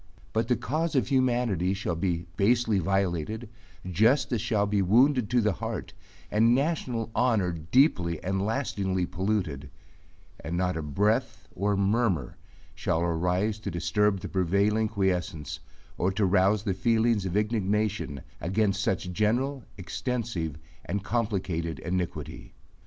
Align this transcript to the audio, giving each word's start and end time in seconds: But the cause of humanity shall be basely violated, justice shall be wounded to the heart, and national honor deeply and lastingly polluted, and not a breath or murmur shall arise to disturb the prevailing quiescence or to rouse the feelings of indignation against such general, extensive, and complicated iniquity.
But 0.33 0.47
the 0.47 0.55
cause 0.55 0.95
of 0.95 1.09
humanity 1.09 1.75
shall 1.75 1.93
be 1.95 2.25
basely 2.35 2.79
violated, 2.79 3.47
justice 3.87 4.41
shall 4.41 4.65
be 4.65 4.81
wounded 4.81 5.29
to 5.29 5.41
the 5.41 5.51
heart, 5.51 5.93
and 6.31 6.55
national 6.55 7.11
honor 7.13 7.51
deeply 7.51 8.19
and 8.23 8.43
lastingly 8.43 9.05
polluted, 9.05 9.69
and 10.39 10.57
not 10.57 10.75
a 10.75 10.81
breath 10.81 11.47
or 11.53 11.77
murmur 11.77 12.35
shall 12.73 13.01
arise 13.03 13.59
to 13.59 13.69
disturb 13.69 14.21
the 14.21 14.27
prevailing 14.27 14.87
quiescence 14.87 15.59
or 15.99 16.11
to 16.13 16.25
rouse 16.25 16.63
the 16.63 16.73
feelings 16.73 17.27
of 17.27 17.37
indignation 17.37 18.21
against 18.41 18.81
such 18.81 19.11
general, 19.13 19.65
extensive, 19.77 20.57
and 20.83 21.03
complicated 21.03 21.77
iniquity. 21.77 22.55